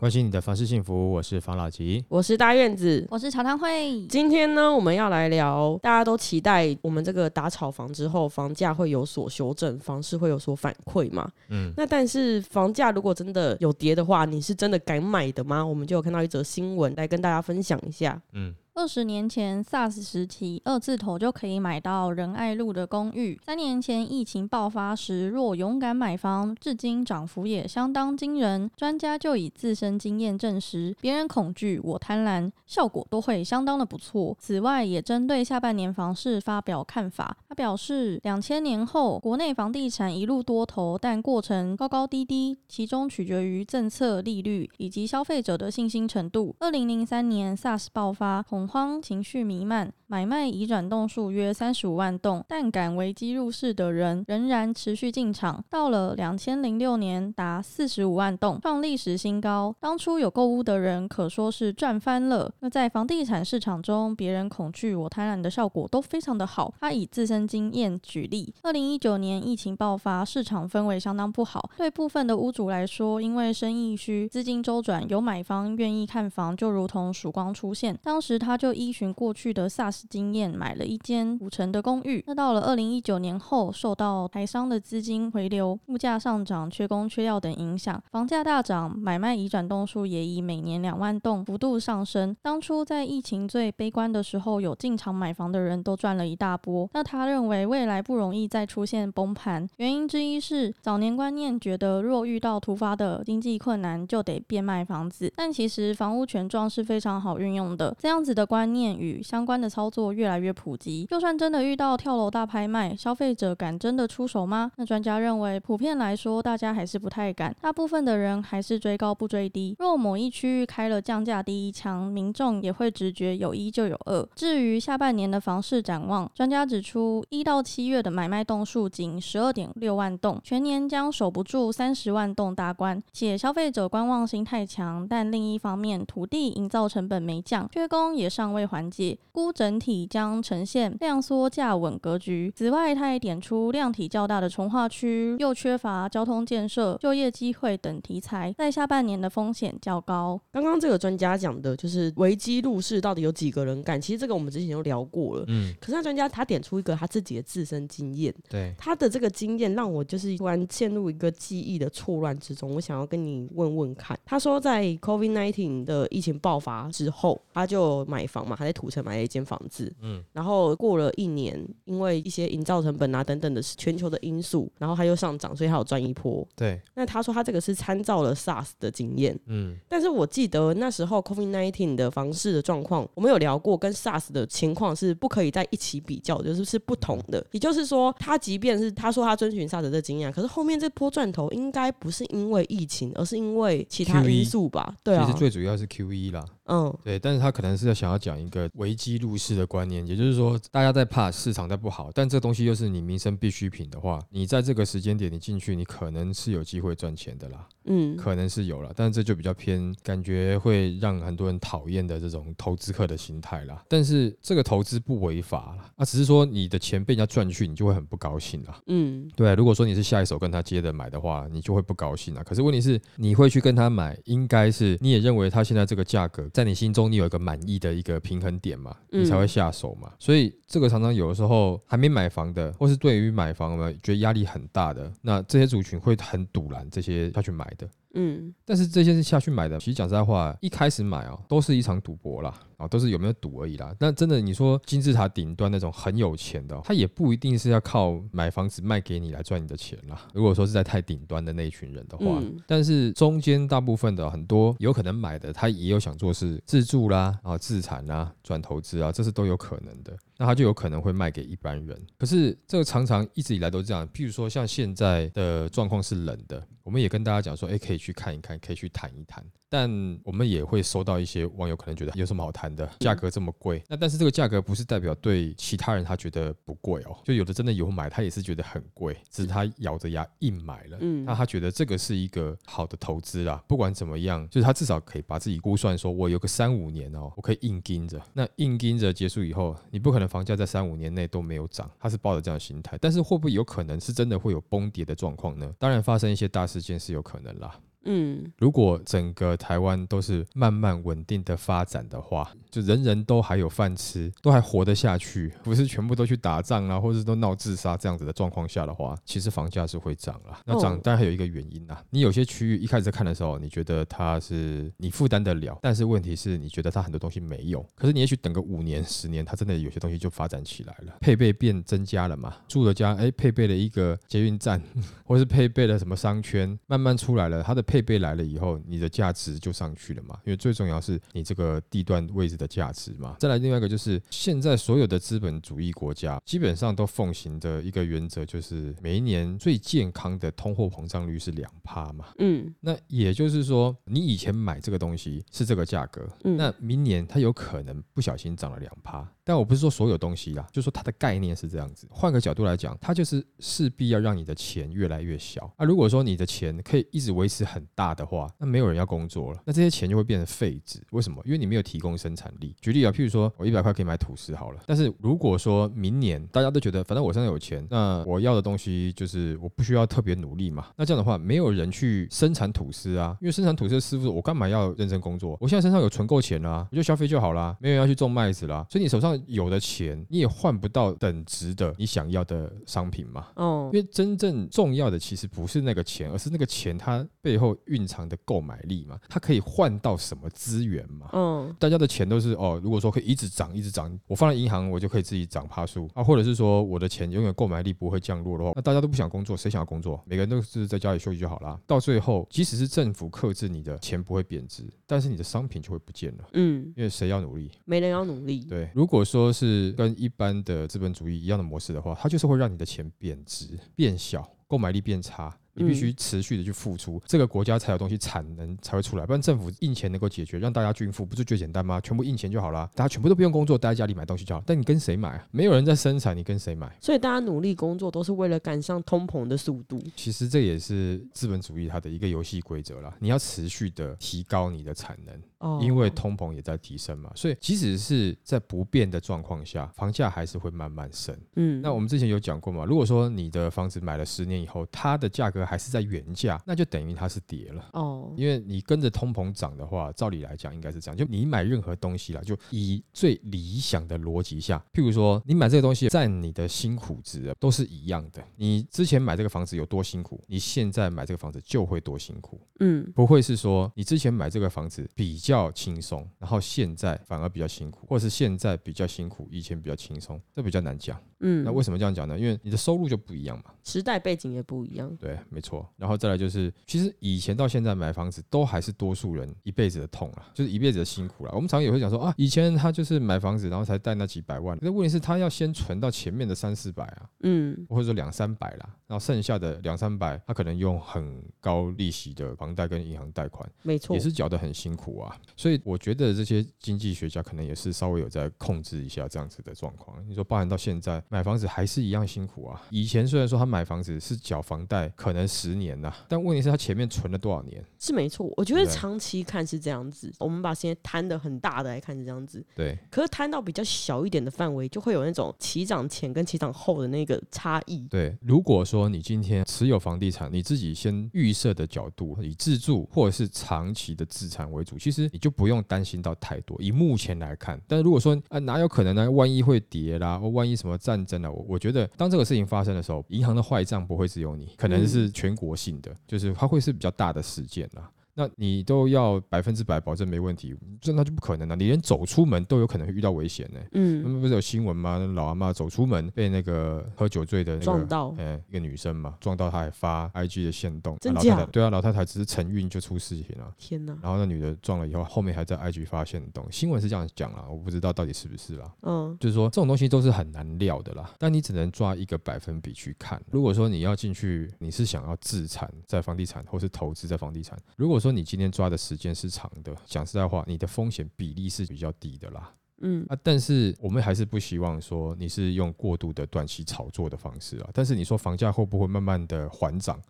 [0.00, 2.02] 关心你的房事幸福，我是房老吉。
[2.08, 3.06] 我是大院子。
[3.10, 11.30] 我是曹汤会，今天呢，我们要来聊，大家都期待我们这个打炒房之后，房价会有所修正，房市会有所反馈嘛？
[11.50, 15.62] 嗯，那但是房价如果真的有跌的话，你是真的敢买的吗？
[15.62, 18.18] 我们就有看到一则新闻来跟大家分享一下。
[18.32, 23.38] 嗯，二十年前 SARS 时期，二字头就可以买到仁爱路的公寓。
[23.44, 28.70] 三年前疫情爆发时，若勇敢买房，至今涨幅也相当惊人。
[28.74, 34.34] 专家就以自身经验证实，别人恐惧，我贪婪，效果都会相当的不错。
[34.40, 37.36] 此外，也针对下半年房市发表看法。
[37.50, 46.56] 他表示，两千年后国内房地产一路多头，但过程高高低低，其中取决于政策、利率以及消费者的信心程度。
[46.60, 55.62] 二零零三年 SARS 爆发，恐慌情绪弥漫，买卖已转栋数约三十五万栋，但敢危机入市的人仍然持续进场。
[55.70, 59.72] 到了两千零六年，达四十五万栋，创历史新高。
[59.78, 62.52] 当初有购屋的人可说是赚翻了。
[62.58, 66.74] 那在房地产市场中，别人恐惧，我贪婪的效果都非常的好。
[66.80, 77.96] 他以自身经验举例，二零一九年疫情爆发，市场氛围相当不好，对部分的屋主来说，因为生意需，资金周转，有买方愿意看房，就如同曙光出现。
[78.02, 82.22] 当时他就依循过去的 SARS 经验，买了一间五层的公寓。
[82.26, 92.36] 那到了二零一九年后，受到台商的资金回流、物价上涨、缺工缺料等影响，房价大涨，买卖移转栋数也以每年两万栋幅度上升。
[92.42, 96.88] 当初在疫情最悲观的时候，有进场买房的人都赚了一大波。
[96.94, 107.94] 那他认为未来不容易再出现崩盘，原因之一是早年观念觉得若遇到突发的经济困难就得变卖房子，但其实房屋权状是非常好运用的。
[107.98, 114.70] 这样子的观念与相关的操作越来越普及，就算真的遇到跳楼大拍卖，消费者敢真的出手吗？
[114.76, 119.74] 那专家认为，普遍来说，大家还是不太敢，大部分的人还是追高不追低。
[119.78, 124.26] 若某一区域开了降价第一枪，民众也会直觉有一就有二。
[124.36, 135.06] 至于下半年的房市展望，专家指出，一到七月的买卖栋数仅十二点六万栋，全年将守不住三十万栋大关，且消费者观望心太强。
[135.08, 142.52] 但另一方面，土地营造成本没降，缺工也尚未缓解，估整体将呈现量缩价稳格局。
[142.54, 150.38] 此外，他也点出量体较大的从化区又缺乏交通建设、就业机会等题材，在下半年的风险较高。
[150.52, 153.98] 刚刚这个专家讲的就是危机入市到底有几个人敢？
[153.98, 155.44] 其实这个我们之前就聊过了。
[155.48, 162.74] 嗯，可是那专家他点出一个他自己的自身经验，对，他的这个经验让我就是突然陷入一个记忆的错乱之中。
[162.74, 176.46] 我想要跟你问问看，他说在 COVID nineteen 的疫情爆发之后，他就买房嘛，他在土城买了一间房子，嗯，然后过了一年，因为一些营造成本啊等等的全球的因素，然后它又上涨，所以它有赚一波。
[176.56, 187.46] 对，那他说他这个是参照了 SARS 的经验，嗯，但是我记得那时候 COVID nineteen 的房市的状况，我们有聊过，跟 SARS 的情况是不可以在一起比较，就是是不同的。
[187.52, 194.96] 也就是说，他即便是他说他遵循 SARS 的经验，可是后面这波赚头应该不是因为疫情，而是因为其他因素吧？
[195.04, 195.24] 对啊。
[195.24, 196.92] 其实，最主要是 Q E 啦，嗯。
[197.04, 213.84] 对，但是他可能是想要讲一个危机入市的观念，也就是说，大家在怕市场在不好，但这东西又是你民生必需品的话，你在这个时间点你进去，你可能是有机会赚钱的啦，嗯，可能是有了，但是这就比较偏感觉会让很多人讨厌的这种投资客的心态啦。
[213.88, 218.80] 但是这个投资不违法啦，啊，只是说你的钱被人家赚去，你就会很不高兴啦。
[218.86, 222.42] 嗯对，如果说你是下一手跟他接着买的话，你就会不高兴啊。
[222.44, 230.12] 可是问题是，你会去跟他买，应该是你也认为他现在这个价格，在你心中你有一个满意的一个平衡点嘛，你才会下手嘛。
[230.18, 237.79] 所以这个常常有的时候还没买房的，或是对于买房呢觉得压力很大的，那这些族群会很堵拦这些他去买的。
[238.14, 238.54] 嗯。
[238.64, 243.94] 但是这些是下去买的，其实讲实在话，一开始买哦，都是一场赌博啦，啊，都是有没有赌而已啦。
[244.00, 250.26] 那真的你说金字塔顶端那种很有钱的哦、他也不一定是要靠买房子卖给你来赚你的钱啦。
[250.32, 260.16] 如果说是在太顶端的那一群人的话，嗯但是中间大部分的很多有可能买的，他也有想做是自住啦，啊，自产啦，转投资啊，这是都有可能的。
[260.38, 262.06] 那他就有可能会卖给一般人。
[262.16, 269.44] 可是这个常常一直以来都这样，譬如说像现在的状况是冷的，我们也跟大家讲说，哎、可以去看一看，可以去谈一谈。
[269.68, 269.88] 但
[270.24, 273.82] 我们也会收到一些网友可能觉得有什么好谈谈的，价格这么贵。
[273.88, 280.98] 那但是这个价格不是代表对其他人他觉得不贵哦，就有的真的有买，他也是觉得很贵，只是他咬着牙硬买了。
[281.00, 283.62] 嗯，那他觉得这个是一个好的投资啦。
[283.66, 288.20] 不管怎么样，就是他至少可以把自己估算说，我有个三五年哦，我可以硬盯着。
[288.32, 292.96] 那硬盯着结束以后，你不可能房价在三五年内都没有涨，他是抱着这样的心态。
[293.00, 295.72] 但是会不会有可能是真的会有崩跌的状况呢？
[295.78, 297.74] 当然发生一些大事件是有可能啦。
[298.04, 310.58] 嗯，如果整个台湾都是慢慢稳定的发展的话，就人人都还有饭吃，都还活得下去，不是全部都去打仗啊，或者都闹自杀这样子的状况下的话，其实房价是会涨了。
[310.64, 324.80] 那涨当然还有一个原因呐，你有些区域一开始看的时候，你觉得它是你负担得了，但是问题是你觉得它很多东西没有，可是你也许等个五年十年，它真的有些东西就发展起来了，配备变增加了嘛，住的家哎配备了一个捷运站，
[325.26, 327.84] 或是配备了什么商圈，慢慢出来了，它的。
[327.90, 330.38] 配备来了以后，你的价值就上去了嘛？
[330.44, 333.34] 因为最重要是你这个地段位置的价值嘛。
[333.40, 342.26] 再来另外一个就是，现在所有的资本主义国家基本上都奉行的一个原则，就是每一年最健康的通货膨胀率是两趴嘛。
[342.38, 349.28] 嗯，那也就是说，你以前买这个东西是这个价格，那明年它有可能不小心涨了两趴。
[349.42, 352.06] 但我不是说所有东西啦，就说它的概念是这样子。
[352.08, 355.64] 换个角度来讲，它就是势必要让你的钱越来越小。
[355.76, 361.02] 啊，如果说你的钱可以一直维持很大的话，那没有人要工作了，那这些钱就会变成废纸。
[361.10, 361.42] 为什么？
[361.44, 362.74] 因为你没有提供生产力。
[362.80, 370.88] 举例啊，譬如说我一百块可以买吐司好了，但是如果说明年大家都觉得反正我身上有钱，那我要的东西就是我不需要特别努力嘛。
[370.96, 375.56] 那这样的话，没有人去生产吐司啊，因为生产吐司的师傅，我干嘛要认真工作？
[375.60, 378.86] 我现在身上有存够钱啦，我就消费就好啦，没有人要去种麦子啦。
[378.90, 379.30] 所以你手上。
[379.46, 383.46] 有的钱你也换不到等值的你想要的商品嘛？
[383.56, 391.28] 哦，因为真正重要的其实不是那个钱，而是那个钱它背后蕴藏的购买力嘛，它可以换到什么资源嘛？
[391.32, 400.22] 嗯，大家的钱都是哦，如果说可以一直涨一直涨，我放在银行我就可以自己涨趴数啊，或者是说我的钱永远购买力不会降落的话，那大家都不想工作，谁想要工作？
[400.26, 401.78] 每个人都是在家里休息就好啦。
[401.86, 406.48] 到最后，即使是政府克制你的钱不会贬值，但是你的商品就会不见了。
[406.54, 407.70] 嗯，因为谁要努力？
[407.84, 408.60] 没人要努力。
[408.64, 415.56] 对，如果说是跟一般的资本主义一样的模式的话，它就是会让你的钱贬值、变小、购买力变差。
[415.80, 422.00] 你必须持续的去付出，这个国家才有东西产能才会出来，不然政府印钱能够解决，让大家均富，不是最简单吗？
[422.00, 424.62] 全部印钱就好了，大家全部都不用工作，待在家里买东西就好。
[424.66, 425.48] 但你跟谁买啊？
[425.50, 426.90] 没有人在生产，你跟谁买？
[427.00, 430.02] 所以大家努力工作都是为了赶上通膨的速度。
[430.16, 433.14] 其实这也是资本主义它的一个游戏规则啦。
[433.18, 437.30] 你要持续的提高你的产能，哦，因为通膨也在提升嘛。
[437.34, 441.36] 所以即使是在不变的状况下，房价还是会慢慢升。
[441.56, 442.84] 嗯，那我们之前有讲过嘛？
[442.84, 446.24] 如果说你的房子买了十年以后，它的价格还是在原。
[446.32, 451.16] 价那就等于它是跌了哦，因为你跟着通膨涨的话，照理来讲应该是这样。
[451.16, 458.40] 就你买任何东西啦，就以最理想的逻辑下，譬如说你买这个东西在你的辛苦值都是一样的。
[458.54, 462.60] 你之前买这个房子有多辛苦，你现在买这个房子就会多辛苦。
[462.78, 471.20] 嗯，不会是说你之前买这个房子比较较轻松，然后现在反而比较辛苦，或是现在比较辛苦，以前比较轻松，这比较难讲。
[471.40, 472.38] 嗯，那为什么这样讲呢？
[472.38, 475.14] 因为你的收入就不一样嘛，时代背景也不一样。
[475.16, 475.88] 对，没错。
[475.96, 481.52] 然后再来就是，其实以前到现在买房子都还是多数人一辈子的痛啊，就是一辈子的辛苦了。
[481.54, 495.36] 我们常也会讲说啊，以前他就是买房子，然后才贷那几百万，那问题是他要先存到前面的三四百啊，嗯，或者说两三百啦，然后剩下的两三百，他可能用很高利息的房贷跟银行贷款，没错，也是缴得很辛苦啊。
[495.56, 500.22] 所以我觉得这些经济学家可能也是稍微有在控制一下这样子的状况。
[500.28, 502.82] 你说包含到现在买房子还是一样辛苦啊。
[502.90, 507.82] 以前虽然说他买房子是缴房贷，可能十年呐，但问题是他前面存了多少年？
[508.00, 510.32] 是没错，我觉得长期看是这样子。
[510.40, 512.98] 我们把时间摊的很大的来看是这样子，对。
[513.08, 518.00] 可是摊到比较小一点的范围，就会有那种起涨前跟起涨后的那个差异。
[518.10, 526.76] 对，如果说你今天持有房地产，你自己先预设的角度以自住或者是长期的资产为主，其实你就不用担心到太多。
[526.80, 529.30] 以目前来看，但是如果说啊，哪有可能呢？
[529.30, 538.10] 万一会跌啦，或万一什么战争了，我我觉得当这个事情发生的时候，银行的坏账不会只有你，可能是全国性的，就是它会是比较大的事件啦。
[538.34, 541.76] 那你都要百分之百保证没问题，这那就不可能了。
[541.76, 543.80] 你连走出门都有可能会遇到危险呢。
[543.92, 545.18] 嗯，那不是有新闻吗？
[545.34, 551.16] 老阿妈走出门被那个喝酒醉的那个撞到，哎，一个女生嘛，撞到她还发 IG 的线动。
[551.20, 551.64] 真假？
[551.66, 553.72] 对啊，老太太只是承运就出事情了。
[553.76, 554.16] 天哪！
[554.22, 556.66] 然后那女的撞了以后，后面还在 IG 发现动。
[556.70, 558.92] 新闻是这样讲啦，我不知道到底是不是啦。
[559.02, 561.30] 嗯，就是说这种东西都是很难料的啦。
[561.38, 563.40] 但你只能抓一个百分比去看。
[563.50, 572.72] 如果说你要进去，你是想要自产在房地产，或是投资在房地产，如果说你今天抓的时间是长的，讲实在话，你的风险比例是比较低的啦。
[573.02, 577.88] 嗯啊，但是我们还是不希望说你是用过度的短期炒作的方式啊。
[577.94, 580.20] 但是你说房价会不会慢慢的缓涨？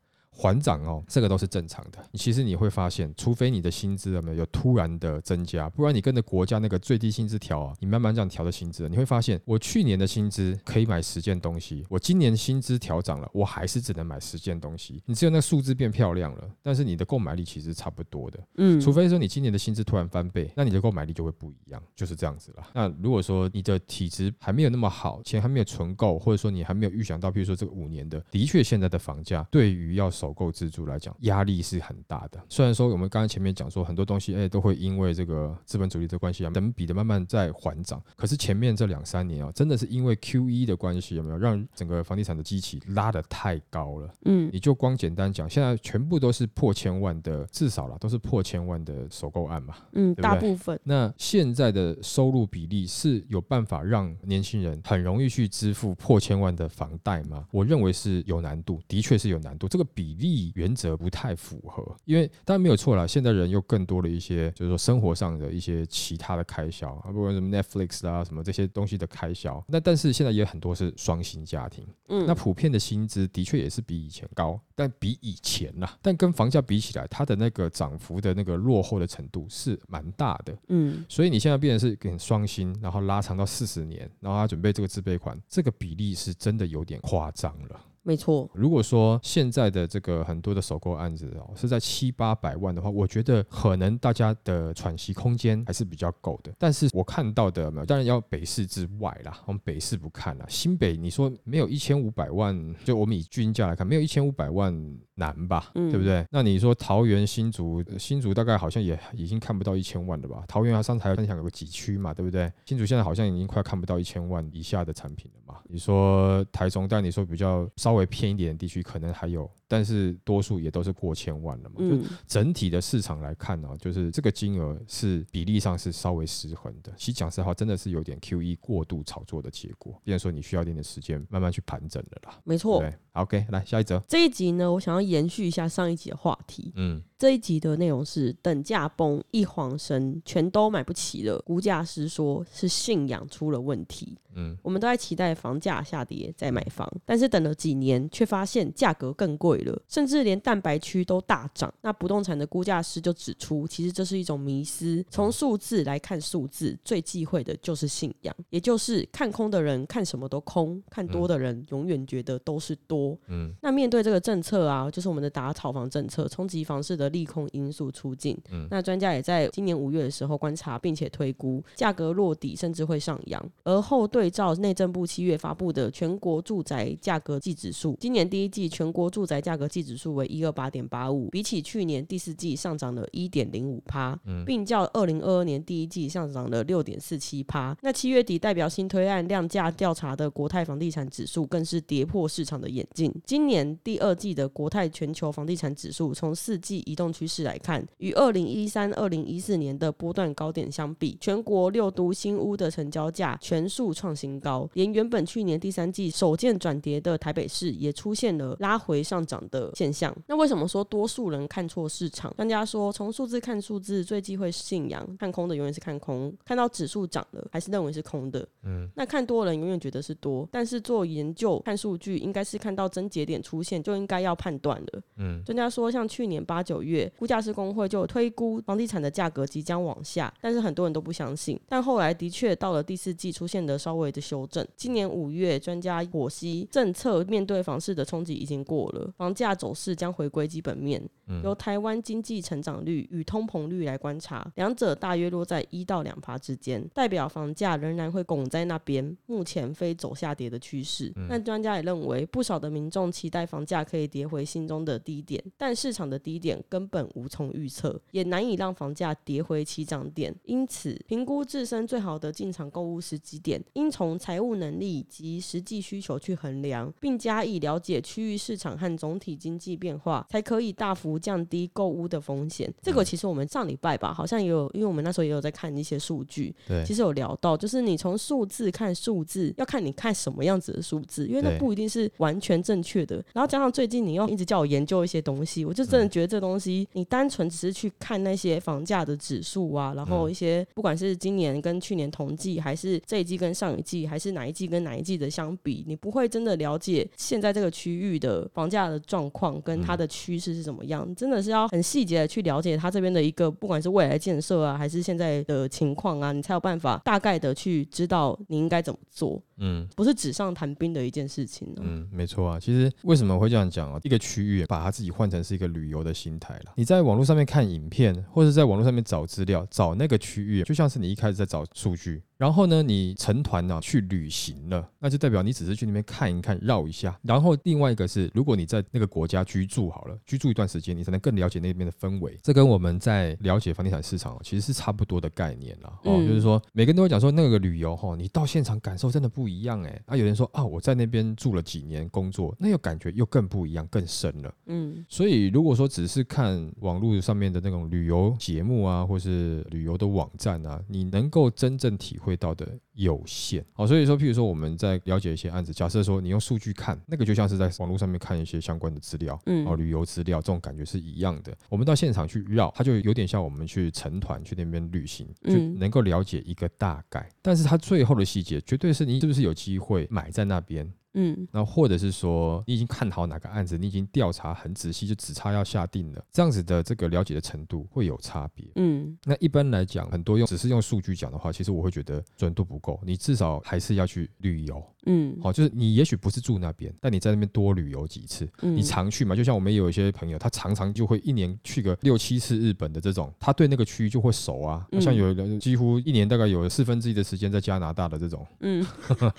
[0.40, 1.98] 缓涨哦，这个都是正常的。
[2.10, 15.02] 你其实你会发现，除非你的薪资有没有有突然的增加，不然你跟着国家那个最低薪资调啊，你慢慢这样调的薪资，你会发现，我去年的薪资可以买十件东西，我今年薪资调涨了，我还是只能买十件东西。
[15.04, 18.40] 你只有那数字变漂亮了，但是你的购买力其实差不多的。
[18.56, 22.66] 嗯，除非说你今年的薪资突然翻倍，那你的购买力就会不一样，就是这样子了。
[22.72, 32.40] 那如果说你的体质还没有那么好，钱还没有存够，或者说你还没有预想到，比如说这个五年的，的确现在的房价对于要首购自住来讲，压力是很大的。
[32.48, 44.10] 虽然说我们刚才前面讲说很多东西，哎，都会因为这个资本主义的关系啊，等比的慢慢在缓涨，可是前面这两三年啊，真的是因为 Q E 的关系，有没有让整个房地产的机器拉得太高了？
[44.24, 49.74] 嗯你就光简单讲，现在全部都是破千万的，至少啦，都是破千万的首购案嘛。
[49.92, 57.46] 嗯，对不对大部分那现在的收入比例是有办法让年轻人很容易去支付破千万的房贷吗？
[57.50, 59.68] 我认为是有难度，的确是有难度。
[59.68, 69.62] 这个比例原则不太符合，因为当然没有错了，现在人又更多了一些，就是说生活上的一些其他的开销啊，不管什么 Netflix 啊什么这些东西的开销。
[69.68, 80.56] 那但是现在也很多是双薪家庭，嗯那普遍的薪资的确也是比以前高，但比以前呐、但跟房价比起来，它的那个涨幅的那个落后的程度是蛮大的。
[80.68, 87.80] 嗯所以你现在变成是给双薪，然后拉长到四十年，然后他准备这个自备款，这个比例是真的有点夸张了。
[88.02, 96.52] 没错，如果说现在的这个很多的首购案子哦是在七八百万的话，我觉得可能大家的喘息空间还是比较够的。
[96.58, 104.74] 但是我看到的有没有，当然要北市之外啦，我们北市不看啦，新北你说没有一千五百万，就我们以均价来看，没有一千五百万
[105.14, 106.26] 难吧，嗯对不对？
[106.30, 110.42] 那你说桃园新竹，呃新竹大概好像也已经看不到一千万了吧？
[110.48, 112.50] 桃园啊上台分享有个几区嘛，对不对？
[112.64, 115.60] 新竹现在好像已经快看不到一千万以下的产品了嘛。
[115.68, 121.76] 你说台中，但你说比较稍稍微偏一点的地区，可能还有，但是多数也都是过千万了嘛。
[121.78, 126.92] 就嗯整体的市场来看呢、就是这个金额是比例上是稍微失衡的。
[126.96, 132.36] 其实讲实话，真的是有点 Q E 过度炒作的结果，变成说你需要一点点时间慢慢去盘整的啦。
[132.42, 132.80] 没错。
[132.80, 134.02] 对，OK，来下一则。
[134.08, 136.72] 这一集呢，我想要延续一下上一集的话题。
[136.74, 141.38] 嗯这一集的内容是等价崩，一晃神全都买不起了。
[141.44, 144.16] 估价师说是信仰出了问题。
[144.34, 151.72] 嗯我们都在期待房价下跌再买房，但是等了几年，却发现价格更贵了，甚至连蛋白区都大涨。
[151.82, 155.04] 那不动产的估价师就指出，其实这是一种迷思。
[155.10, 163.16] 从数字来看数字，最忌讳的就是信仰，也就是看空的人看什么都空，看多的人永远觉得都是多。
[163.28, 168.36] 嗯那面对这个政策啊，就是我们的打炒房政策，冲击房市的利空因素出尽。
[168.50, 173.50] 嗯那专家也在今年五月的时候观察，并且推估价格落底甚至会上扬。
[173.64, 187.76] 而后对照内政部七月发布的全国住宅价格季指数，今年第一季全国住宅价格季指数为一二八点八五，比起去年第四季上涨了一点零五趴，并较二零二二年第一季上涨了六点四七趴。
[187.82, 193.12] 那七月底代表新推案量价调查的国泰房地产指数更是跌破市场的眼镜。
[193.24, 210.14] 今年第二季的国泰全球房地产指数，从四季移动趋势来看，与二零一三、二零一四年的波段高点相比，全国六都新屋的成交价全数创新高，连原本去年第三季首见转跌的台北市也出现了拉回上涨的现象。
[210.26, 212.32] 那为什么说多数人看错市场？
[212.36, 218.46] 专家说，从数字看数字最忌讳信仰，看空的永远是看空，看到指数涨了还是认为是空的。
[218.64, 225.02] 嗯那看多的人永远觉得是多，但是做研究看数据，应该是看到真节点出现就应该要判断了。
[225.16, 231.58] 嗯专家说，像去年八九月，估价师工会就推估房地产的价格即将往下，但是很多人都不相信。
[231.68, 234.66] 但后来的确到了第四季出现的稍微的修正。
[234.76, 241.06] 今年五月，专家获悉政策面对房市的冲击已经过了，房价走势将回归基本面。
[241.42, 251.12] 由台湾经济成长率与通膨率来观察，两者大约落在一到两趴之间，代表房价仍然会拱在那边，目前非走下跌的趋势。
[251.28, 260.34] 那专家也认为，不少的民众期待房价可以跌回心中的低点，但市场的低点根本无从预测，也难以让房价跌回起涨点。
[260.44, 272.72] 因此，评估自身最好的进场购物时机点，应从财务能力及实际需求去衡量，并加以了解区域市场和总体经济变化，才可以大幅降低购物的风险。
[272.82, 283.22] 这个其实我们上礼拜吧，好像也有，因为我们那时候也有在看一些数据，对其实有聊到，就是你从数字看数字，要看你看什么样子的数字，因为那不一定是完全正确的。
[283.34, 301.09] 然后加上最近你又一直叫我研究一些东西，我就真的嗯觉得这东西，你单纯只是去看那些房价的指数啊，然后嗯一些不管是今年跟去年同季，还是这一季跟上一季，还是哪一季跟哪一季的相比，你不会真的了解现在这个区域的房价的状况跟它的趋势是怎么样。
[301.14, 312.58] 真的是要很细节的去了解他这边的一个，不管是未来建设啊，还是现在的情况啊，你才有办法大概的去知道你应该怎么做，嗯不是纸上谈兵的一件事情呢、嗯，没错啊。
[312.58, 314.00] 其实为什么会这样讲啊？
[314.02, 316.72] 一个区域把它自己换成是一个旅游的心态了。
[316.74, 322.22] 你在网络上面看影片，或者在网络上面找资料，找那个区域，就像是你一开始在找数据。
[322.36, 327.18] 然后呢，你成团呢、去旅行了，那就代表你只是去那边看一看、绕一下。
[327.22, 332.38] 然后另外一个是，如果你在那个国家居住好了，居住一段时间，你才能更了解那边的氛围。
[332.42, 335.92] 这跟我们在了解房地产市场哦其实是差不多的概念啦。
[336.04, 340.02] 哦，嗯就是说每个人都会讲说那个旅游哈、哦，你到现场感受真的不一样哎。
[340.06, 344.54] 啊，有人说啊，我在那边住了几年工作，那又感觉又更不一样、更深了。
[344.66, 352.66] 嗯所以，如果说只是看网络上面的那种旅游节目啊，或是旅游的网站啊，你能够真正体会到的
[353.00, 353.64] 有限。
[353.72, 361.56] 好，所以说，譬如说我们在了解一些案子，假设说你用数据看，那个就像是在网络上面看一些相关的资料，嗯哦，旅游资料这种感觉是一样的。
[361.68, 367.26] 我们到现场去绕，它就有点像我们去成团去那边旅行，就嗯能够了解一个大概。
[367.40, 370.90] 但是它最后的细节，绝对是你是不是有机会买在那边。
[371.14, 378.66] 嗯那或者是说，你已经看好哪个案子，你已经调查很仔细，就只差要下定了，这样子的这个了解的程度会有差别。
[378.76, 384.82] 嗯那一般来讲，很多用只是用数据讲的话，其实我会觉得准度不够，你至少还是要去旅游。
[385.06, 389.34] 嗯，好，就是你也许不是住那边，但你在那边多旅游几次，嗯你常去嘛。
[389.34, 394.86] 就像我们有一些朋友，他常常就会一年去个六七次日本的这种，他对那个区域就会熟啊。
[394.92, 398.86] 嗯像有人几乎一年大概有四分之一的时间在加拿大的这种，嗯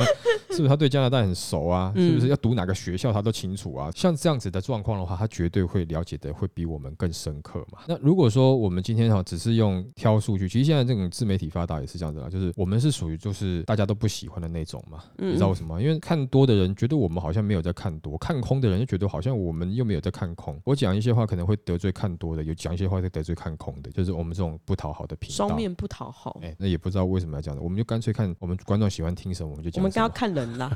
[0.56, 1.92] 是不是他对加拿大很熟啊？
[1.96, 3.90] 嗯是不是要读哪个学校他都清楚啊？
[3.96, 7.80] 像这样子的状况的话，他绝对会了解的会比我们更深刻嘛。
[7.88, 15.04] 那如果说我们今天哈只是用挑数据，其实现在这种自媒体发达也是这样子啦，就是我们是属于就是大家都不喜欢的那种嘛。
[15.18, 15.82] 嗯你知道为什么？
[15.82, 20.60] 因为看多的人觉得我们好像没有在看多，看空的人就觉得好像我们又没有在看空。
[20.66, 25.36] 我讲一些话可能会得罪看多的，有讲一些话会得罪看空的，就是我们这种不讨好的频道。
[25.36, 26.40] 双面不讨好。
[26.42, 29.84] 哎、那也不知道为什么要这样子，我们就干脆看我们观众喜欢听什么，我们就讲什么。
[29.84, 30.72] 们刚要看人啦，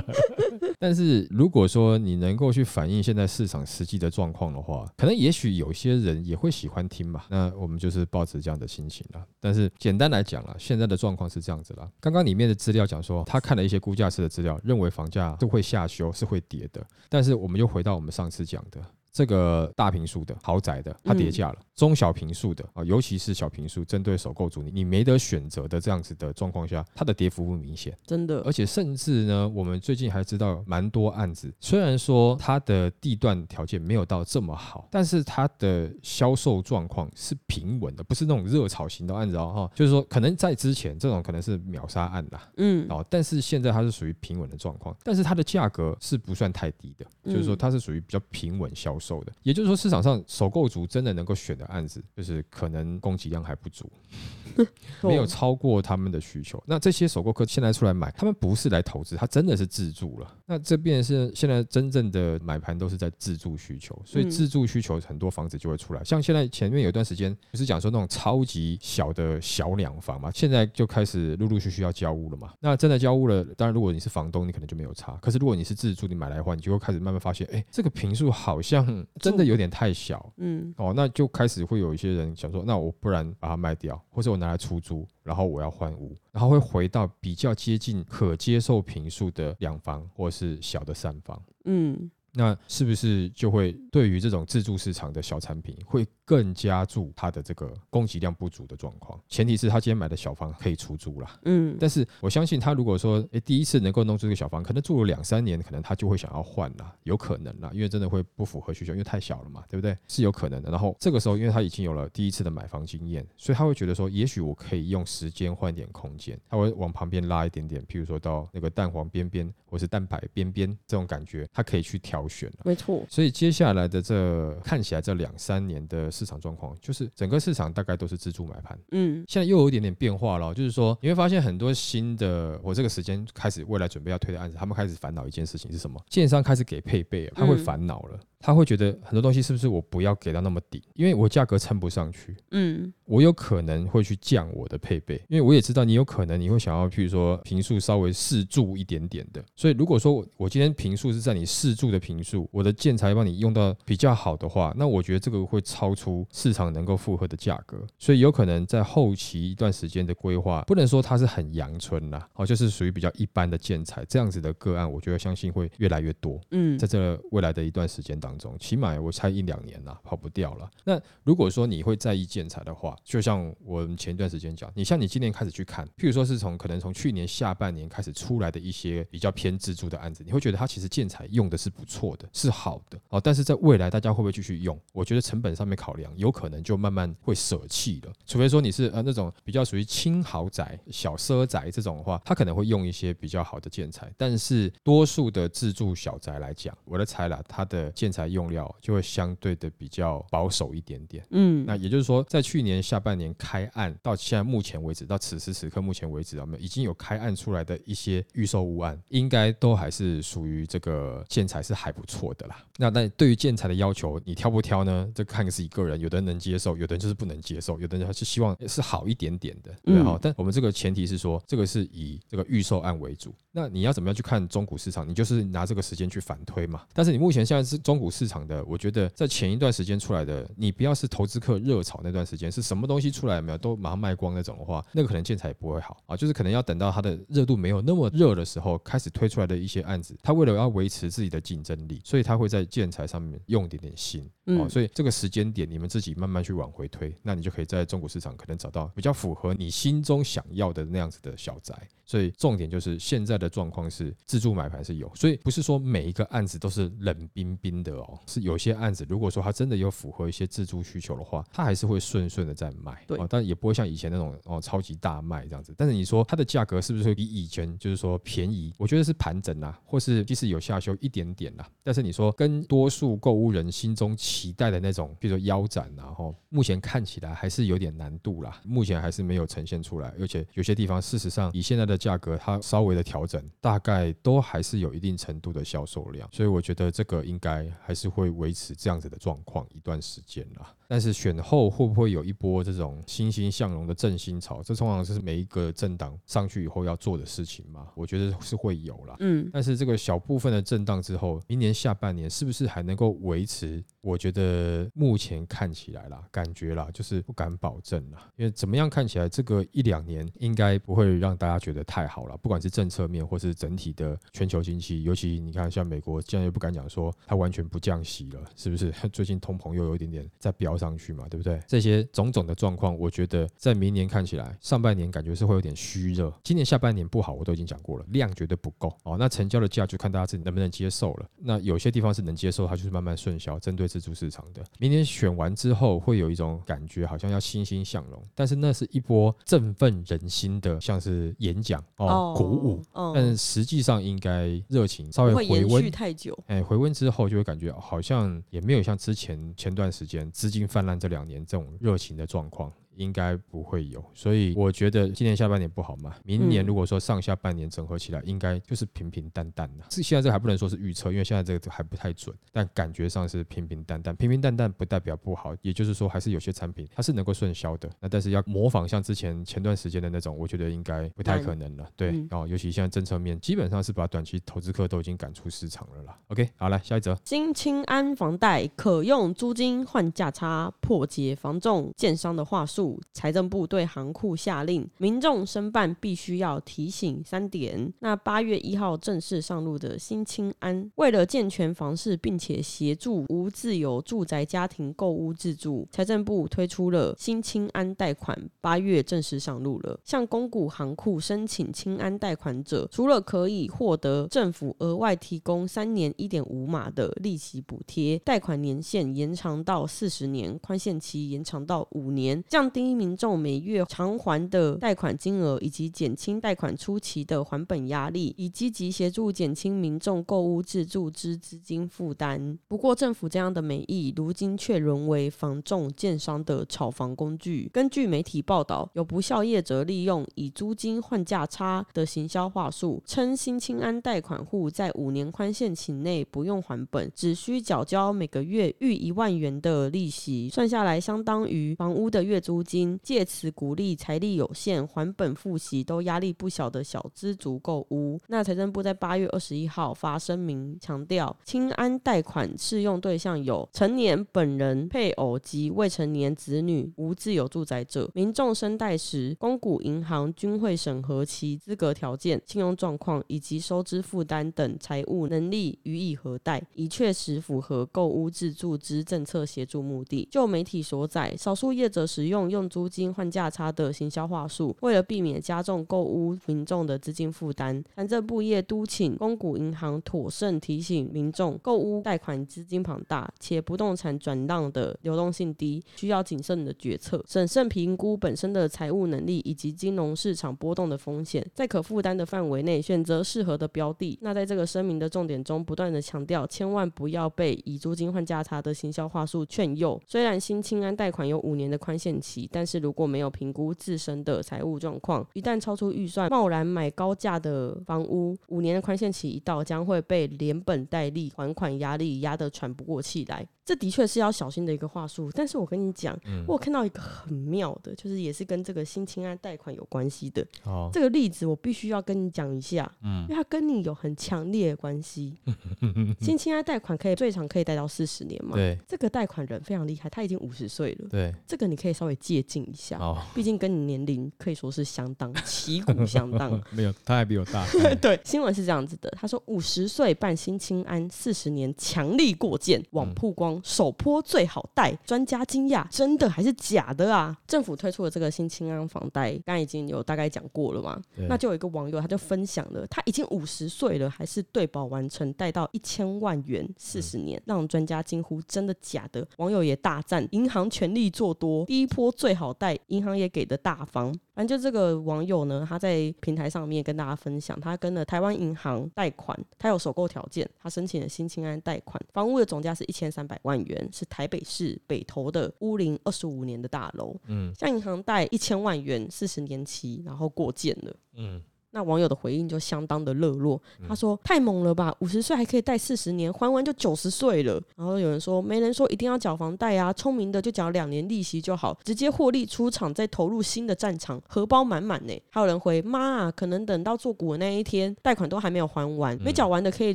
[0.78, 7.26] 但是如果说你能够去反映现在市场实际的状况的话，可能也许有些人也会喜欢听吧。
[7.28, 9.24] 那我们就是抱持这样的心情啦。
[9.40, 11.88] 但是简单来讲啦，现在的状况是这样子啦。
[12.00, 16.84] 刚刚里面的资料讲说，他看了一些估价师的资料，认为房价是会下修，是会跌的。
[17.08, 18.80] 但是我们又回到我们上次讲的。
[19.12, 27.96] 这个大平数的豪宅的，它跌价了；中小平数的啊，尤其是小平数，针对首购族，你你没得选择的这样子的状况下，它的跌幅不明显。
[28.04, 28.56] 真的而。
[28.56, 53.90] 且甚至呢，我们最近还知道蛮多案子，虽然说它的地段条件没有到这么好，但是它的销售状况是平稳的，不是那种热炒型的案子哦，哈，就是说可能在之前这种可能是秒杀案啦，嗯哦，但是现在它是属于平稳的状况，但是它的价格是不算太低的，就是说嗯它是属于比较平稳销售的，也就是说市场上首购族真的能够选的案子，就是可能供给量还不足，
[55.02, 56.62] 没有超过他们的需求。
[56.66, 60.34] 那这些首购客现在出来买，他们不是来投资，他真的是自住了。
[60.46, 66.02] 那这边是现在真正的买盘都是在自住需求，所以嗯自住需求很多房子就会出来。
[66.04, 72.52] 像现在前面有一段时间不是讲说那种超级小的小两房嘛，现在就开始陆陆续续要交屋了嘛。
[72.60, 75.16] 那真的交屋了，当然如果你是房东，你可能就没有差。
[75.20, 80.32] 可是如果你是自住，你买来的话，你就会开始慢慢发现，哎，这个平数好像真的有点太小。
[80.36, 91.42] 嗯哦，那就开始只会有一些人想说，那我不然把它卖掉，或者我拿来出租，然后我要换屋，然后会回到比较接近可接受平数的两房或是小的三房。
[91.64, 99.18] 嗯那是不是就会对于这种自助市场的小产品，会更加注它的这个供给量不足的状况？
[99.26, 101.40] 前提是他今天买的小房可以出租啦。
[101.44, 109.96] 嗯，但是我相信他如果说，诶第一次能够弄出这个小房，可能住了两三年，可能他就会想要换啦，有可能啦，因为真的会不符合需求，因为太小了嘛，对不对？
[110.06, 110.70] 是有可能的。
[110.70, 122.56] 然后这个时候，因为他已经有了第一次的买房经验，所以他会觉得说，也许我可以用时间换点空间，他会往旁边拉一点点，譬如说到那个蛋黄边边或是蛋白边边这种感觉，他可以去调挑选了。
[122.64, 128.78] 没错，所以接下来的这看起来这两三年的市场状况，就是整个市场大概都是自助买盘。
[128.90, 136.02] 嗯现在又有一点点变化了，就是说你会发现很多新的，我这个时间开始未来准备要推的案子，他们开始烦恼一件事情是什么？
[136.08, 142.36] 建商开始给配备，他会嗯烦恼了，他会觉得很多东西是不是我不要给到那么低，因为我价格撑不上去。
[142.50, 166.40] 嗯我有可能会去降我的配备，因为我也知道你有可能你会想要，譬如说平数稍微适住一点点的，所以如果说我我今天平数是在你适住的平数，我的建材帮你用到比较好的话，那我觉得这个会超出市场能够负荷的价格，所以有可能在后期一段时间的规划，不能说它是很阳春啦，哦，就是属于比较一般的建材这样子的个案，我觉得相信会越来越多。
[166.50, 170.68] 嗯在这未来的一段时间当中，起码我猜一两年啦，跑不掉了。
[170.84, 183.20] 那如果说你会在意建材的话，就像我们前一段时间讲，你像你今年开始去看，譬如说是从可能从去年下半年开始出来的一些比较偏自助的案子，你会觉得它其实建材用的是不错的，是好的哦。
[183.20, 184.78] 但是在未来大家会不会继续用？
[184.92, 188.12] 我觉得成本上面考量，有可能就慢慢会舍弃了。
[188.26, 201.26] 除非说你是呃那种比较属于轻豪宅、小奢宅这种的话，它可能会用一些比较好的建材，但是多数的自住小宅来讲，我的猜啦，它的建材用料就会相对的比较保守一点点。
[201.30, 212.64] 嗯那也就是说，在去年下半年开案到现在目前为止，到此时此刻目前为止，我们已经有开案出来的一些预售屋案，应该都还是属于这个建材是还不错的啦。
[212.76, 215.10] 那但对于建材的要求，你挑不挑呢？
[215.14, 223.34] 这看自己个人，有的人能接受，有的人就是不能接受，有的人还是希望是好一点点的，对哈、嗯但我们这个前提是说，这个是以这个预售案为主。
[223.50, 225.08] 那你要怎么样去看中古市场？
[225.08, 226.84] 你就是拿这个时间去反推嘛。
[226.92, 236.16] 但是你目前现在是中古市场的，我觉得在前一段时间出来的，你不要是投资客热炒那段时间，是什么东西出来没有都马上卖光那种的话，那个可能建材也不会好啊。
[236.16, 244.22] 就是可能要等到它的热度没有那么热的时候，开始推出来的一些案子，它为了要维持自己的竞争力，所以它会在建材上面用一点点心。
[244.44, 251.74] 哦，嗯所以这个时间点你们自己慢慢去往回推，那你就可以在中国市场可能找到比较符合你心中想要的那样子的小宅。
[252.08, 265.74] 所以重点就是现在的状况是自助买盘是有，所以不是说每一个案子都是冷冰冰的哦，是有些案子如果说它真的有符合一些自助需求的话，它还是会顺顺的在卖，对哦，但也不会像以前那种哦超级大卖这样子。
[265.76, 268.72] 但是你说它的价格是不是会比以前就是说便宜？
[268.78, 290.74] 我觉得是盘整啦，或是即使有下修一点点啦，但是你说跟多数购物人心中期待的那种，比如说腰斩然后目前看起来还是有点难度啦，目前还是没有呈现出来，而且有些地方事实上以现在的价格，它稍微的调整，大概都还是有一定程度的销售量，所以我觉得这个应该还是会维持这样子的状况一段时间啦。
[290.88, 294.62] 但是选后会不会有一波这种欣欣向荣的振兴潮？
[294.62, 297.88] 这通常是每一个政党上去以后要做的事情嘛？
[297.94, 299.16] 我觉得是会有啦。
[299.20, 303.84] 嗯但是这个小部分的震荡之后，明年下半年是不是还能够维持？
[304.06, 318.92] 我觉得目前看起来啦，感觉啦，就是不敢保证啦，因为怎么样看起来这个一两年应该不会让大家觉得太好了，不管是政策面或是整体的全球经济，尤其你看像美国，现在又不敢讲说它完全不降息了，是不是？
[319.12, 321.60] 最近通膨又有一点点在飙上去嘛，对不对？
[321.66, 329.16] 这些种种的状况，我觉得在明年看起来，上半年感觉是会有点虚热，今年下半年不好，我都已经讲过了，量绝对不够哦。
[329.18, 331.28] 那成交的价就看大家自己能不能接受了。
[331.38, 334.62] 那有些地方是能接受，它就是慢慢顺销，针对自助市场的。
[334.78, 342.82] 明年选完之后，会有一种感觉，好像要欣欣向荣，但是那是一波振奋人心的，像是演讲哦，鼓舞。
[342.92, 346.38] 哦，但实际上应该热情稍微回温，太久。
[346.46, 352.70] 哎，回温之后就会感觉好像也没有像之前前段时间资金泛滥这两年这种热情的状况。
[352.96, 356.14] 应该不会有，所以我觉得今年下半年不好嘛。
[356.24, 359.84] 明年嗯如果说上下半年整合起来，应该就是平平淡淡的。
[359.90, 364.16] 是现在这还不能说是预测，因为现在这个还不太准，但感觉上是平平淡淡。
[364.16, 367.88] 平平淡淡不代表不好，也就是说还是有些产品它是能够顺销的。
[368.00, 371.88] 那但是要模仿像之前前段时间的那种，我觉得应该不太可能了。
[371.96, 376.18] 对，嗯哦，尤其现在政策面基本上是把短期投资客都已经赶出市场了啦。
[376.28, 377.16] OK，好来下一则。
[377.24, 382.85] 新青安房贷可用租金换价差，破解房仲建商的话术。
[383.12, 387.92] 财政部对行库下令，民众申办必须要提醒三点。
[388.00, 399.98] 那八月一号正式上路的新青安，为了健全房市，并且协助无自有住宅家庭购屋自住，财政部推出了新青安贷款，八月正式上路了。
[400.04, 422.58] 向公股行库申请青安贷款者，除了可以获得政府额外提供三年一点五码的利息补贴，贷款年限延长到四十年，宽限期延长到五年，降低民众每月偿还的贷款金额，以及减轻贷款初期的还本压力，以积极协助减轻民众购屋自住之资金负担。
[422.68, 427.70] 不过，政府这样的美意，如今却沦为房仲建商的炒房工具。
[427.72, 448.20] 根据媒体报道，有不孝业者利用以租金换价差的行销话术，称新青安贷款户在五年宽限期内不用还本，只需缴交每个月逾一万元的利息，算下来相当于房屋的月租金，借此鼓励财力有限、还本付息都压力不小的小资族购屋。
[448.26, 458.10] 那财政部在八月二十一号发声明，强调清安贷款适用对象有成年本人、配偶及未成年子女、无自有住宅者。
[458.12, 470.28] 民众申贷时，公股银行均会审核其资格条件、信用状况以及收支负担等财务能力予以核贷，以确实符合购屋自住之政策协助目的。
[470.30, 494.18] 就媒体所载，少数业者使用用租金换价差的行销话术，为了避免加重购屋民众的资金负担，财政部业督请公股银行妥善提醒民众，购屋贷款资金庞大，且不动产转让的流动性低，需要谨慎的决策，审慎评估本身的财务能力以及金融市场波动的风险，在可负担的范围内选择适合的标的。
[494.22, 500.00] 那在这个声明的重点中，不断的强调，千万不要被以租金换价差的行销话术劝诱。
[500.06, 513.46] 虽然新青安贷款有五年的宽限期，但是如果没有评估自身的财务状况，一旦超出预算，贸然买高价的房屋，五年的宽限期一到，将会被连本带利还款压力压得喘不过气来。
[513.64, 520.46] 这的确是要小心的一个话术，但是我跟你讲，我有看到一个很妙的，就是也是跟这个新青安贷款有关系的。
[520.64, 525.36] 哦，这个例子我必须要跟你讲一下，嗯因为它跟你有很强烈的关系。
[526.20, 528.54] 新青安贷款可以最长可以贷到四十年嘛？
[528.54, 531.08] 对这个贷款人非常厉害，他已经五十岁了。
[531.08, 536.60] 对，这个你可以稍微借鉴一下，哦，毕竟跟你年龄可以说是相当旗鼓相当。
[536.74, 537.64] 没有，他还比我大。
[538.02, 547.38] 对，新闻是这样子的，他说五十岁办新青安，四十年强力过件，网曝光首坡最好贷，专家惊讶，真的还是假的啊？
[547.46, 551.00] 政府推出了这个新青安房贷，刚刚已经有大概讲过了嘛？
[551.28, 559.24] 那就有一个网友他就分享了，他已经五十岁了，还是对保完成贷到一千万元，四十年，让专家惊呼真的假的？
[559.36, 564.12] 网友也大赞银行全力做多，第一波最好贷，银行也给的大方。
[564.34, 580.96] 反正就这个网友呢，他在平台上面跟大家分享，他跟了台湾银行贷款，他有首购条件，他申请了新青安贷款，房屋的总价是一千三百万元，是台北市北投的屋龄二十五年的大楼，嗯向银行贷一千万元，四十年期，然后过建了。
[581.14, 581.42] 嗯，
[581.76, 599.94] 那网友的回应就相当的热络，他说：“太猛了吧，五十岁还可以贷四十年，还完就九十岁了。”然后有人说：“没人说一定要缴房贷啊，聪明的就缴两年利息就好，直接获利出场，再投入新的战场，荷包满满呢。”还有人回：“妈啊，可能等到做股的那一天，贷款都还没有还完，没缴完的可以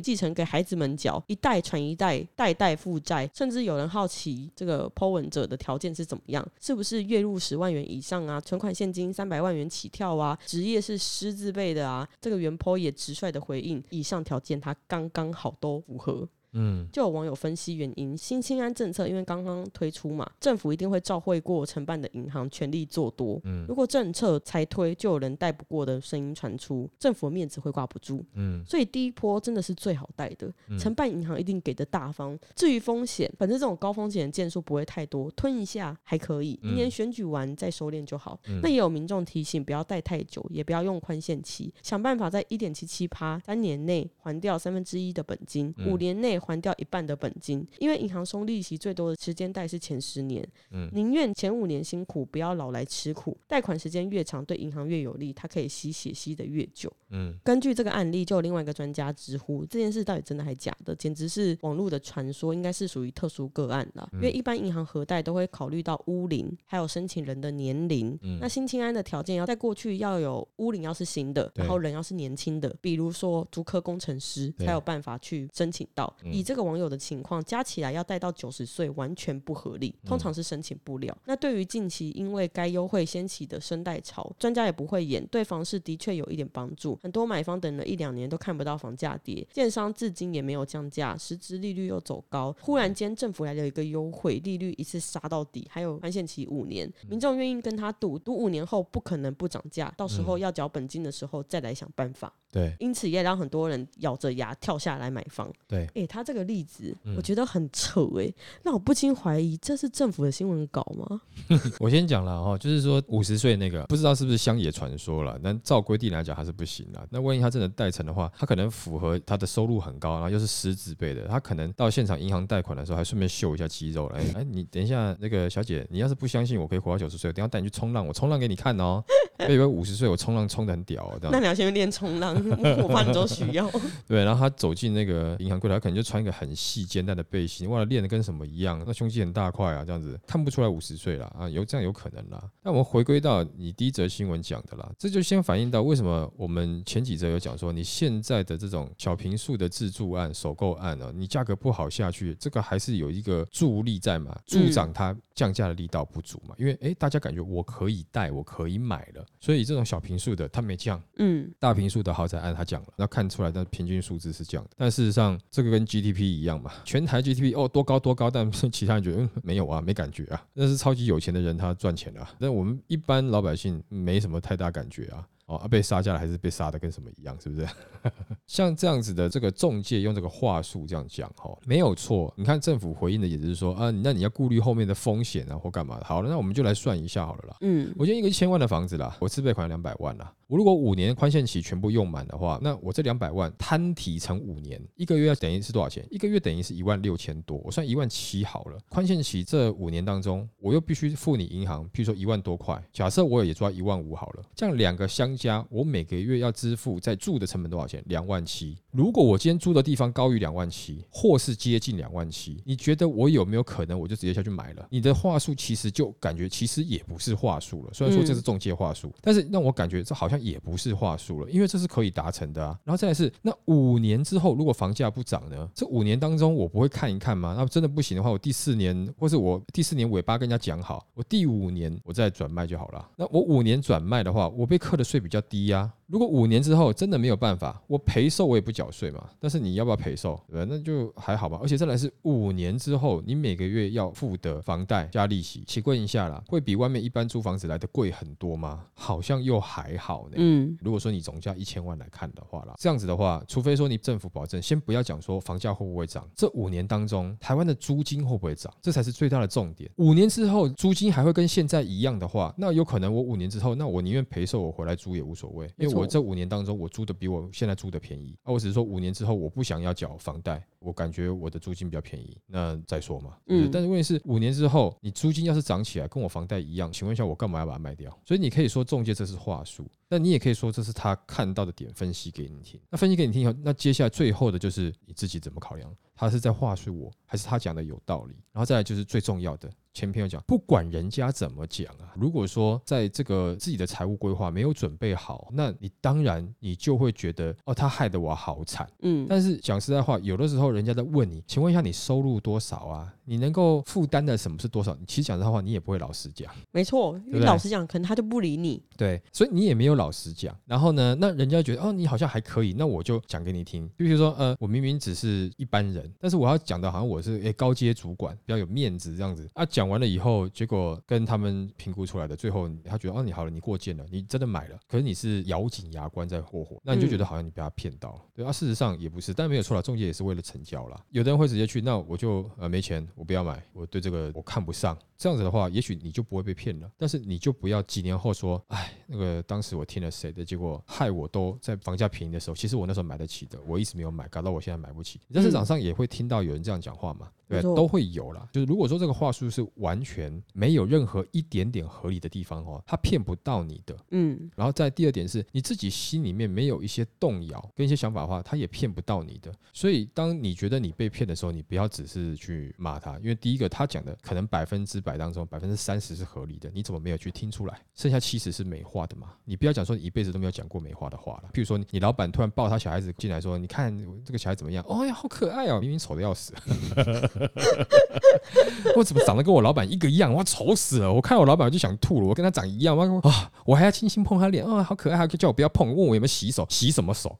[0.00, 12.08] 继承给孩子们缴，一代传一代，代代负债。”甚至有人好奇这个 Po 文者的条件是怎么样，是不是月入十万元以上啊，存款现金三百万元起跳啊，职业是师字辈的啊？
[12.20, 16.28] 这个原坡也直率的回应，以上条件他刚刚好都符合。
[16.52, 23.40] 嗯，就有网友分析原因，新青安政策因为刚刚推出嘛，政府一定会召会过承办的银行全力做多。
[23.44, 28.24] 嗯如果政策才推，就有人带不过的声音传出，政府的面子会挂不住。
[28.34, 32.38] 嗯，所以第一波真的是最好带的，承办银行一定给的大方。
[32.54, 38.38] 至于风险，反正这种高风险的件数不会太多，吞一下还可以，明年选举完再收敛就好。
[38.62, 47.66] 那也有民众提醒，不要贷太久，也不要用宽限期，想办法在一点七七趴三年内还掉三分之一的本金，五年内还掉一半的本金。
[47.78, 53.36] 因为银行收利息最多的时间贷是前十年，嗯宁愿前五年辛苦，不要老来吃苦。
[53.46, 56.92] 贷款时间越长，对银行越有利，它可以吸血吸的越久。
[57.10, 64.08] 嗯，根据这个案例，就有另外一个专家直呼这件事到底真的还假的，简直是网络的传说，应该是属于特殊个案啦。
[64.14, 68.18] 因为一般银行核贷都会考虑到屋龄，还有申请人的年龄。
[68.40, 76.14] 那新青安的条件要在过去要有屋龄要是新的，然后人要是年轻的，比如说竹科工程师才有办法去申请到。
[76.32, 81.16] 以这个网友的情况，加起来要贷到九十岁，完全不合理，通常是申请不了。
[81.26, 86.98] 那对于近期因为该优惠掀起的生贷潮，专家也不会演，对房市的确有一点帮助。
[87.02, 92.54] 很多买方等了一两年都看不到房价跌，建商至今也没有降价，实质利率又走高。
[92.60, 102.32] 忽然间政府来了一个优惠，利率一次杀到底，还有宽限期五年，民众愿意跟他赌，赌五年后不可能不涨价，到时候要缴本金的时候再来想办法。
[102.50, 105.50] 对因此也让很多人咬着牙跳下来买房。
[105.66, 108.32] 对，诶，他他这个例子，嗯我觉得很扯哎、
[108.62, 111.20] 那我不禁怀疑这是政府的新闻稿吗？
[111.80, 117.04] 我先讲了哈，就是说五十岁那个不知道是不是乡野传说了，但照规定来讲他是不行的。
[117.10, 124.20] 那万一他真的贷成的话，他可能符合他的收入很高，然后又是十字辈的，他可能到现场银行贷款的时候还顺便秀一下肌肉来。
[124.34, 129.02] 哎，你等一下，那个小姐，你要是不相信我可以活到九十岁，我等一下带你去冲浪，我冲浪给你看哦。
[129.46, 132.34] 我以为五十岁我冲浪冲的很屌哦，这样那你要先练冲浪，
[132.82, 133.70] 我怕你都需要。
[134.06, 142.42] 对，然后他走进那个银行柜台，他可能就穿一个很细肩带的背心，哇，练的跟什么一样，那胸肌很大块啊，这样子看不出来五十岁了啊，有这样有可能啦。
[142.62, 175.26] 那我们回归到你第一则新闻讲的啦，这就先反映到为什么我们前几则有讲说，你现在的这种小平数的自住案、首购案呢、你价格不好下去，这个还是有一个助力在嘛，助长它降价的力道不足嘛，因为诶，大家感觉我可以贷，我可以买了，所以这种小平数的它没降，嗯，大平数的豪宅按它降了，那看出来的平均数字是降的，但事实上这个跟 GDP 一样嘛，全台 GDP 哦多高多高，但是其他人觉得嗯没有啊，没感觉啊，那是超级有钱的人他赚钱了、啊，但我们一般老百姓没什么太大感觉啊。
[175.52, 177.66] 哦，啊、被杀价了还是被杀的跟什么一样，是不是？
[178.46, 182.32] 像这样子的这个中介用这个话术这样讲，哈，没有错。
[182.36, 186.04] 你看政府回应的也是说啊，那你要顾虑后面的风险啊或干嘛的。
[186.04, 187.56] 好了，那我们就来算一下好了啦。
[187.60, 190.32] 嗯，我今天一个一千万的房子啦，我自备款两百万啦。
[190.52, 196.06] 我如果五年宽限期全部用满的话，那我这两百万摊提成五年，一个月要等于是多少钱？
[196.10, 198.78] 一个月等于是一万六千多，我算一万七好了。
[198.90, 208.04] 宽限期这五年当中，我又必须付你银行，譬如说一万多块，假设我也抓一万五好了，这样两个相加，我每个月要支付在住的成本多少钱？
[208.08, 208.76] 两万七。
[208.90, 214.86] 如果我今天租的地方高于两万七，或是接近两万七，你觉得我有没有可能我就直接下去买了？
[214.90, 222.78] 你的话术其实就感觉其实也不是话术了，虽然说这是中介话术，但是让我感觉这好像也不是话术了，因为这是可以达成的啊。
[222.84, 225.68] 然后再来是那五年之后，如果房价不涨呢？
[225.74, 227.54] 这五年当中我不会看一看吗？
[227.56, 233.08] 那真的不行的话，我第四年或是我第四年尾巴跟人家讲好，我第五年我再转卖就好了。
[233.16, 239.28] 那我五年转卖的话，我被课的税比较低呀、如果五年之后真的没有办法，我赔售我也不缴税嘛。
[239.38, 240.38] 但是你要不要赔售？
[240.50, 240.64] 对？
[240.64, 241.58] 那就还好吧。
[241.62, 248.84] 而且再来是五年之后，你每个月要付的房贷加利息，请问一下啦，会比外面一般租房子来的贵很多吗？
[248.94, 250.36] 好像又还好呢。
[250.38, 259.90] 嗯，如果说你总价一千万来看的话啦，这样子的话，除非说你政府保证，先不要讲说房价会不会涨，这五年当中台湾的租金会不会涨，这才是最大的重点。
[259.96, 268.36] 五年之后租金还会跟现在一样的话，那有可能我五年之后，那我宁愿赔售，我回来租也无所谓，因为我这五年当中我租的比我现在租的便宜。
[268.42, 273.36] 啊，我只是说五年之后我不想要缴房贷，我感觉我的租金比较便宜，那再说嘛。
[273.46, 278.10] 嗯嗯，但是问题是五年之后你租金要是涨起来，跟我房贷一样，请问一下我干嘛要把它卖掉？
[278.26, 282.80] 所以你可以说中介这是话术，但你也可以说这是他看到的点分析给你听。
[282.90, 288.34] 那分析给你听以后，那接下来最后的就是你自己怎么考量，他是在话术我，还是他讲的有道理？
[288.52, 298.88] 然后再来就是最重要的，前篇有讲，不管人家怎么讲啊，如果说在这个自己的财务规划没有准备好，那你当然你就会觉得哦，他害得我好惨。
[299.00, 303.12] 嗯，但是讲实在话，有的时候人家在问你，请问一下你收入多少啊？
[303.24, 304.94] 你能够负担的什么是多少？
[304.98, 306.52] 你其实讲实在话，你也不会老实讲。
[306.70, 308.82] 没错，因为老实讲，可能他就不理你。
[308.96, 310.56] 对，所以你也没有老实讲。
[310.66, 313.86] 然后呢，那人家觉得哦，你好像还可以，那我就讲给你听。
[313.98, 319.48] 就比如说，呃，我明明只是一般人，但是我要讲的好像我是诶高阶主管，比较有面子这样子。
[319.54, 328.20] 啊，讲完了以后，结果跟他们评估出来的，最后他觉得哦，你好了，你过件了，你真的买了，可是你是咬紧牙关在霍霍，那你就觉得好像你被他骗到了。
[328.34, 331.00] 对啊，事实上也不是，但没有错了，中介也是为了成交啦。
[331.10, 334.96] 有的人会直接去，那我就呃没钱，我不要买，我对这个我看不上。
[335.16, 336.90] 这样子的话，也许你就不会被骗了。
[336.96, 345.20] 但是你就不要几年后说，哎，那个当时我听了谁的，结果害我都在房价便宜的时候，其实我那时候买得起的，我一直没有买，搞到我现在买不起。
[345.28, 347.30] 你在市场上也会听到有人这样讲话嘛？
[347.60, 348.48] 对都会有啦。
[348.52, 353.96] 就是如果说这个话术是完全没有任何一点点合理的地方哦，他骗不到你的。
[354.10, 359.52] 嗯，然后再第二点是，你自己心里面没有一些动摇跟一些想法的话，他也骗不到你的。
[359.72, 367.80] 所以当你觉得你被骗的时候，你不要只是去骂他，因为第一个他讲的可能百分之百当中百分之三十是合理的，你怎么没有去听出来？
[367.94, 369.32] 剩下七十是美化的嘛？
[369.44, 371.50] 你不要讲说你一辈子都没有讲过美化的话了。
[371.52, 374.84] 譬如说你老板突然抱他小孩子进来说，你看这个小孩怎么样？
[374.88, 376.52] 哦呀，好可爱哦，明明丑的要死。
[378.96, 380.32] 我怎么长得跟我老板一个样？
[380.32, 381.12] 我，丑死了！
[381.12, 387.38] 我看我老板就想吐了，我跟他长一样，我啊，我还要轻轻碰他脸，哦，好可爱，还叫我不要碰，问我有没有洗手，洗什么手？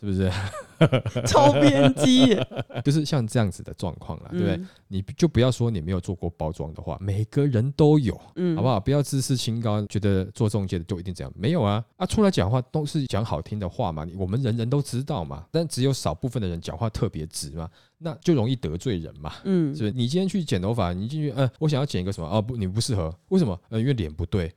[0.00, 0.30] 是不是？
[1.26, 2.36] 超偏激，
[2.84, 4.54] 就是像这样子的状况啦，对不对？
[4.56, 8.78] 嗯你就不要说你没有做过包装的话，每个人都有，嗯好不好？
[8.80, 12.06] 不要自视清高，觉得做中介的就一定这样，没有啊啊！
[12.06, 19.34] 出来讲话都是讲好听的话嘛，我们人人都知道嘛，但只有少部分的人讲话特别直嘛，那就容易得罪人嘛。
[19.44, 19.92] 嗯是不是？
[19.92, 22.28] 你今天去剪头发，你进去，呃，我想要剪一个什么？
[22.28, 23.60] 哦，不，你不适合，为什么？
[23.68, 24.50] 呃，因为脸不对，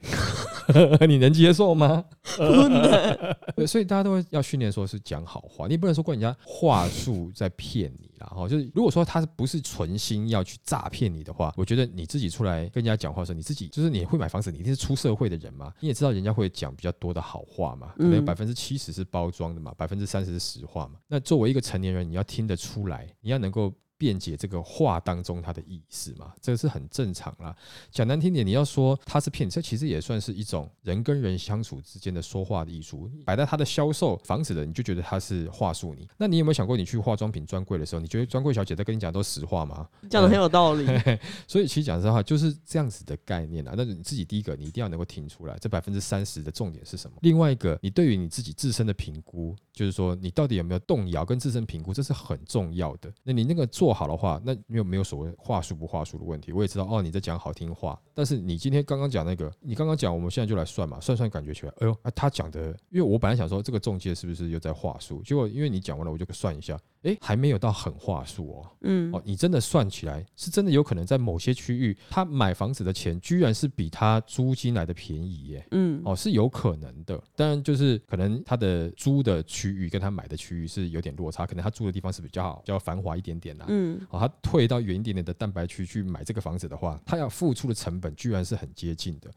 [1.08, 2.04] 你能接受吗？
[2.38, 8.28] 不能，对，所以大家都会要训练，说是讲好话，你不能说怪人家话术在骗你啦。
[8.28, 21.00] 哈，就是如果说他不是存心要去诈骗你的话，我觉得你自己出来跟人家讲话的时候，你自己就是你会买房子，你一定是出社会的人嘛，你也知道人家会讲比较多的好话嘛，可能百分之七十是包装的嘛，百分之三十是实话嘛。
[21.08, 23.74] 那作为一个成年人，你要听得出来，你要能够。
[24.02, 27.56] 辩解这个话当中它的意思嘛，这个是很正常啦。
[27.92, 33.08] 讲难听点，你要说他是骗你，这其实也算是一种人跟人相处之间的说话的艺术。
[33.24, 36.08] 摆在他的销售房子的，你就觉得他是话术你。
[36.18, 39.88] 那你有没有想过，你去化妆品专柜的时候，你觉得专柜小姐在跟你讲都实话吗？
[40.10, 40.88] 讲的很有道理。
[41.48, 43.76] 所以其实讲实话，就是这样子的概念啊。
[43.78, 47.18] 那你自己第一个，你一定要能够听出来，这百分之三十的重点是什么。
[47.22, 53.14] 另外一个，你对于你自己自身的评估，就是说你到底有没有动摇跟自身评估，这是很重要的。
[53.24, 56.52] 那你那个做好的话，那没有没有所谓话术不话术的问题。
[56.52, 68.70] 我也知道哦，你在讲好听话，但是你今天刚刚讲那个，你刚刚讲，我们现在就来算嘛，算算感觉起来，哎呦，啊、他讲的，因为我本来想说这个中介是不是又在话术，结果因为你讲完了，我就算一下，哎，还没有到很话术哦。
[68.82, 75.68] 嗯哦，你真的算起来，是真的有可能在某些区域，他买房子的钱居然是比他租金来的便宜耶。
[75.72, 83.66] 嗯哦，是有可能的，当然就是可能他的租的区域跟他买的区域是有点落差，可能他住的地方是比较好、比较繁华一点点啦。
[83.68, 89.32] 嗯哦，他退到远一点点的蛋白区去买这个房子的话，他要付出的成本居然是很接近的。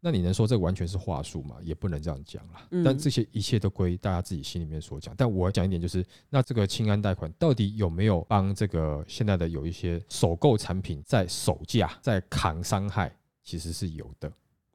[0.00, 1.56] 那你能说这完全是话术吗？
[1.60, 2.66] 也不能这样讲啦。
[2.70, 5.12] 嗯但这些一切都归大家自己心里面所讲。
[5.16, 13.12] 但我要讲一点就是，那这个清安贷款到底有没有帮这个现在的有一些首购产品在首价在扛伤害？
[13.42, 14.30] 其实是有的。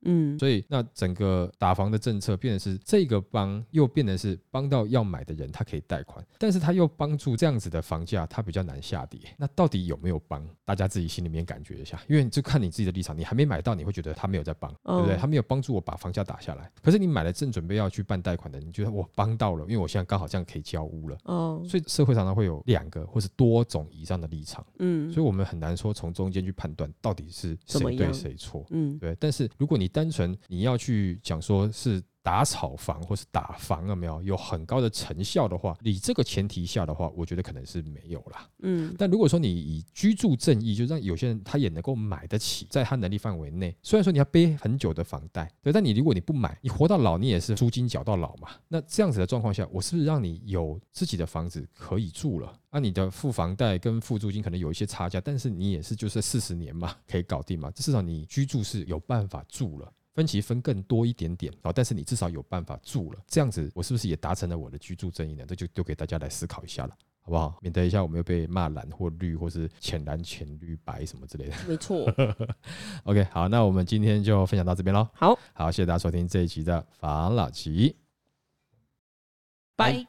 [0.06, 9.20] 嗯所以那整个打房的政策变成是这个帮，又变成是帮到要买的人，他可以贷款，但是他又帮助这样子的房价，它比较难下跌。
[9.38, 10.44] 那到底有没有帮？
[10.66, 15.16] 大家自己心里面感觉一下，因为就看你自己的立场，你还没买到，你会觉得他没有在帮，对不对？
[15.16, 16.70] 哦他没有帮助我把房价打下来。
[16.82, 21.18] 可是你买了正准备要去办贷款的，你觉得我帮到了，因为我现在刚好这样可以交屋了。
[21.26, 28.66] 哦所以社会常常会有两个或是多种以上的立场，嗯所以我们很难说从中间去判断到底是谁对谁错。
[28.72, 38.48] 嗯对，但是如果你单纯你要去讲说是打草房或是打房有没有有很高的成效的话，你这个前提下的话，我觉得可能是没有啦。
[38.60, 48.50] 嗯但如果说你以居住正义，就让有些人他也能够买得起，在他能力范围内，虽然说你要背很久的房贷，对，但你如果你不买，你活到老，你也是租金缴到老嘛。
[48.70, 52.58] 那这样子的状况下，我是不是让你有自己的房子可以住了？
[52.72, 59.92] 那、你的付房贷跟付租金可能有一些差价，但是你也是就是四十年嘛，可以搞定嘛，至少你居住是有办法住了。
[60.14, 65.46] 分期分更多一点点啊，但是你至少有办法住了，这样子我是不是也达成了我的居住正义呢？
[65.48, 67.58] 这就丢给大家来思考一下了，好不好？
[67.62, 71.56] 免得一下我们又被骂蓝或绿，或是浅蓝、浅绿、白什么之类的。
[71.68, 72.06] 没错，
[73.06, 75.08] OK，好，那我们今天就分享到这边喽。
[75.14, 77.96] 好，好，谢谢大家收听这一集的房老吉。
[79.76, 80.06] 拜。